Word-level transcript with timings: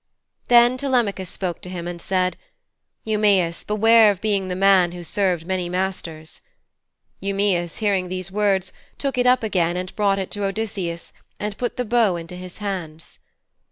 Then 0.47 0.77
Telemachus 0.77 1.29
spoke 1.29 1.61
to 1.61 1.69
him 1.69 1.87
and 1.87 2.01
said, 2.01 2.35
'Eumæus, 3.05 3.63
beware 3.67 4.09
of 4.09 4.19
being 4.19 4.47
the 4.47 4.55
man 4.55 4.93
who 4.93 5.03
served 5.03 5.45
many 5.45 5.69
masters.' 5.69 6.41
Eumæus, 7.21 7.77
hearing 7.77 8.09
these 8.09 8.31
words, 8.31 8.73
took 8.97 9.19
it 9.19 9.27
up 9.27 9.43
again 9.43 9.77
and 9.77 9.95
brought 9.95 10.17
it 10.17 10.31
to 10.31 10.43
Odysseus, 10.45 11.13
and 11.39 11.55
put 11.55 11.77
the 11.77 11.85
bow 11.85 12.15
into 12.15 12.35
his 12.35 12.57
hands. 12.57 13.19